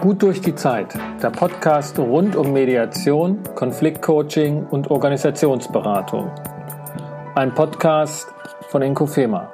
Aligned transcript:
Gut 0.00 0.22
durch 0.22 0.40
die 0.40 0.54
Zeit, 0.54 0.94
der 1.20 1.30
Podcast 1.30 1.98
rund 1.98 2.36
um 2.36 2.52
Mediation, 2.52 3.42
Konfliktcoaching 3.56 4.64
und 4.66 4.92
Organisationsberatung. 4.92 6.30
Ein 7.34 7.52
Podcast 7.52 8.28
von 8.68 8.82
Inkofema. 8.82 9.52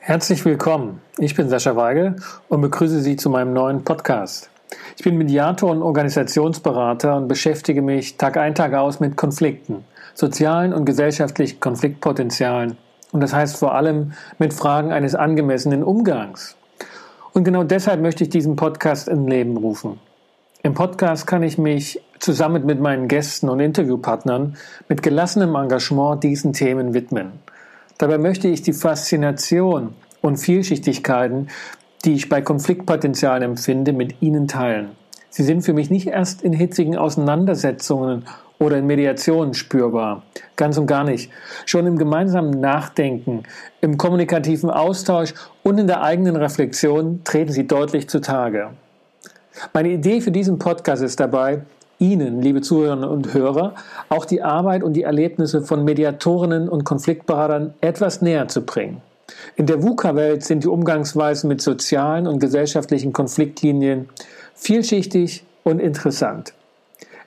Herzlich 0.00 0.44
willkommen, 0.44 1.00
ich 1.18 1.36
bin 1.36 1.48
Sascha 1.48 1.76
Weigel 1.76 2.16
und 2.48 2.60
begrüße 2.60 3.02
Sie 3.02 3.14
zu 3.14 3.30
meinem 3.30 3.52
neuen 3.52 3.84
Podcast. 3.84 4.50
Ich 4.96 5.04
bin 5.04 5.16
Mediator 5.16 5.70
und 5.70 5.82
Organisationsberater 5.82 7.14
und 7.14 7.28
beschäftige 7.28 7.82
mich 7.82 8.16
Tag 8.16 8.36
ein, 8.36 8.56
Tag 8.56 8.74
aus 8.74 8.98
mit 8.98 9.16
Konflikten, 9.16 9.84
sozialen 10.12 10.72
und 10.72 10.86
gesellschaftlichen 10.86 11.60
Konfliktpotenzialen 11.60 12.76
und 13.12 13.20
das 13.20 13.32
heißt 13.32 13.58
vor 13.58 13.76
allem 13.76 14.12
mit 14.40 14.52
Fragen 14.52 14.90
eines 14.90 15.14
angemessenen 15.14 15.84
Umgangs. 15.84 16.56
Und 17.36 17.44
genau 17.44 17.64
deshalb 17.64 18.00
möchte 18.00 18.24
ich 18.24 18.30
diesen 18.30 18.56
Podcast 18.56 19.08
in 19.08 19.26
Leben 19.26 19.58
rufen. 19.58 20.00
Im 20.62 20.72
Podcast 20.72 21.26
kann 21.26 21.42
ich 21.42 21.58
mich 21.58 22.00
zusammen 22.18 22.64
mit 22.64 22.80
meinen 22.80 23.08
Gästen 23.08 23.50
und 23.50 23.60
Interviewpartnern 23.60 24.56
mit 24.88 25.02
gelassenem 25.02 25.54
Engagement 25.54 26.24
diesen 26.24 26.54
Themen 26.54 26.94
widmen. 26.94 27.32
Dabei 27.98 28.16
möchte 28.16 28.48
ich 28.48 28.62
die 28.62 28.72
Faszination 28.72 29.92
und 30.22 30.38
Vielschichtigkeiten, 30.38 31.48
die 32.06 32.14
ich 32.14 32.30
bei 32.30 32.40
Konfliktpotenzialen 32.40 33.42
empfinde, 33.42 33.92
mit 33.92 34.22
Ihnen 34.22 34.48
teilen. 34.48 34.92
Sie 35.28 35.42
sind 35.42 35.60
für 35.60 35.74
mich 35.74 35.90
nicht 35.90 36.06
erst 36.06 36.40
in 36.40 36.54
hitzigen 36.54 36.96
Auseinandersetzungen 36.96 38.24
oder 38.58 38.78
in 38.78 38.86
Mediationen 38.86 39.54
spürbar. 39.54 40.22
Ganz 40.56 40.78
und 40.78 40.86
gar 40.86 41.04
nicht. 41.04 41.30
Schon 41.66 41.86
im 41.86 41.98
gemeinsamen 41.98 42.60
Nachdenken, 42.60 43.42
im 43.80 43.98
kommunikativen 43.98 44.70
Austausch 44.70 45.34
und 45.62 45.78
in 45.78 45.86
der 45.86 46.02
eigenen 46.02 46.36
Reflexion 46.36 47.22
treten 47.24 47.52
sie 47.52 47.66
deutlich 47.66 48.08
zutage. 48.08 48.70
Meine 49.72 49.90
Idee 49.90 50.20
für 50.20 50.30
diesen 50.30 50.58
Podcast 50.58 51.02
ist 51.02 51.20
dabei, 51.20 51.62
Ihnen, 51.98 52.42
liebe 52.42 52.60
Zuhörerinnen 52.60 53.08
und 53.08 53.32
Hörer, 53.32 53.74
auch 54.10 54.26
die 54.26 54.42
Arbeit 54.42 54.82
und 54.82 54.92
die 54.92 55.04
Erlebnisse 55.04 55.62
von 55.62 55.82
Mediatorinnen 55.82 56.68
und 56.68 56.84
Konfliktberatern 56.84 57.72
etwas 57.80 58.20
näher 58.20 58.48
zu 58.48 58.62
bringen. 58.62 59.00
In 59.56 59.66
der 59.66 59.82
VUCA-Welt 59.82 60.44
sind 60.44 60.64
die 60.64 60.68
Umgangsweisen 60.68 61.48
mit 61.48 61.62
sozialen 61.62 62.26
und 62.26 62.38
gesellschaftlichen 62.38 63.12
Konfliktlinien 63.12 64.08
vielschichtig 64.54 65.44
und 65.64 65.80
interessant. 65.80 66.52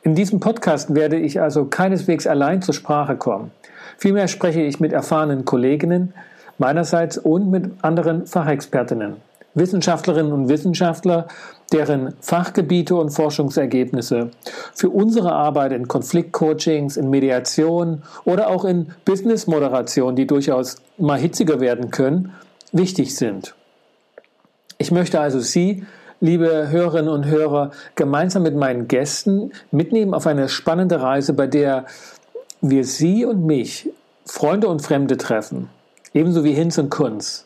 In 0.10 0.16
diesem 0.16 0.40
Podcast 0.40 0.96
werde 0.96 1.20
ich 1.20 1.40
also 1.40 1.66
keineswegs 1.66 2.26
allein 2.26 2.64
zur 2.64 2.74
Sprache 2.74 3.16
kommen. 3.16 3.52
Vielmehr 4.00 4.28
spreche 4.28 4.60
ich 4.60 4.80
mit 4.80 4.92
erfahrenen 4.92 5.46
Kolleginnen 5.46 6.16
meinerseits 6.58 7.20
und 7.20 7.52
mit 7.52 7.70
anderen 7.84 8.26
Fachexpertinnen, 8.26 9.18
Wissenschaftlerinnen 9.54 10.34
und 10.34 10.50
Wissenschaftler, 10.50 11.28
deren 11.72 12.16
Fachgebiete 12.22 12.96
und 12.96 13.12
Forschungsergebnisse 13.12 14.32
für 14.74 14.90
unsere 14.90 15.34
Arbeit 15.34 15.74
in 15.74 15.88
Konfliktcoachings, 15.88 16.98
in 16.98 17.12
Mediation 17.12 18.02
oder 18.26 18.50
auch 18.50 18.66
in 18.66 18.88
Businessmoderation, 19.06 20.16
die 20.16 20.26
durchaus 20.26 20.78
mal 20.98 21.20
hitziger 21.20 21.60
werden 21.60 21.92
können, 21.92 22.34
wichtig 22.72 23.16
sind. 23.16 23.54
Ich 24.80 24.90
möchte 24.90 25.20
also 25.20 25.40
Sie 25.40 25.86
liebe 26.22 26.70
Hörerinnen 26.70 27.10
und 27.10 27.26
Hörer, 27.26 27.72
gemeinsam 27.96 28.44
mit 28.44 28.56
meinen 28.56 28.88
Gästen 28.88 29.52
mitnehmen 29.72 30.14
auf 30.14 30.28
eine 30.28 30.50
spannende 30.50 31.02
Reise, 31.02 31.34
bei 31.34 31.48
der 31.48 31.86
wir 32.62 32.84
Sie 32.84 33.26
und 33.26 33.46
mich, 33.46 33.90
Freunde 34.26 34.68
und 34.68 34.82
Fremde 34.82 35.18
treffen, 35.18 35.70
ebenso 36.14 36.44
wie 36.44 36.54
Hinz 36.54 36.78
und 36.78 36.90
Kunz. 36.90 37.46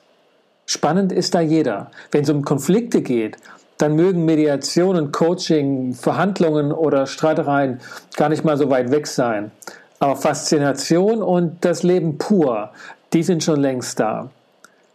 Spannend 0.65 1.11
ist 1.11 1.35
da 1.35 1.41
jeder. 1.41 1.91
Wenn 2.11 2.23
es 2.23 2.29
um 2.29 2.43
Konflikte 2.43 3.01
geht, 3.01 3.37
dann 3.77 3.95
mögen 3.95 4.25
Mediationen, 4.25 5.11
Coaching, 5.11 5.93
Verhandlungen 5.93 6.71
oder 6.71 7.05
Streitereien 7.05 7.79
gar 8.15 8.29
nicht 8.29 8.43
mal 8.43 8.57
so 8.57 8.69
weit 8.69 8.91
weg 8.91 9.07
sein. 9.07 9.51
Aber 9.99 10.15
Faszination 10.15 11.21
und 11.21 11.63
das 11.65 11.83
Leben 11.83 12.17
pur, 12.17 12.71
die 13.13 13.23
sind 13.23 13.43
schon 13.43 13.59
längst 13.59 13.99
da. 13.99 14.29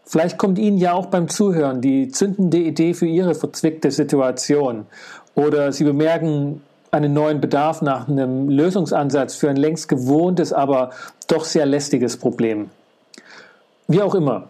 Vielleicht 0.08 0.38
kommt 0.38 0.58
Ihnen 0.58 0.78
ja 0.78 0.94
auch 0.94 1.06
beim 1.06 1.28
Zuhören 1.28 1.82
die 1.82 2.08
zündende 2.08 2.56
Idee 2.56 2.94
für 2.94 3.04
Ihre 3.04 3.34
verzwickte 3.34 3.90
Situation 3.90 4.86
oder 5.34 5.70
Sie 5.70 5.84
bemerken 5.84 6.62
einen 6.90 7.12
neuen 7.12 7.42
Bedarf 7.42 7.82
nach 7.82 8.08
einem 8.08 8.48
Lösungsansatz 8.48 9.34
für 9.34 9.50
ein 9.50 9.56
längst 9.56 9.86
gewohntes, 9.86 10.54
aber 10.54 10.92
doch 11.26 11.44
sehr 11.44 11.66
lästiges 11.66 12.16
Problem. 12.16 12.70
Wie 13.86 14.00
auch 14.00 14.14
immer, 14.14 14.48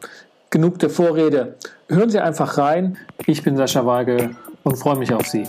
genug 0.50 0.78
der 0.78 0.90
Vorrede. 0.90 1.56
Hören 1.88 2.10
Sie 2.10 2.20
einfach 2.20 2.56
rein. 2.56 2.96
Ich 3.26 3.42
bin 3.42 3.56
Sascha 3.56 3.84
Weigel 3.84 4.36
und 4.62 4.76
freue 4.76 4.96
mich 4.96 5.12
auf 5.12 5.26
Sie. 5.26 5.42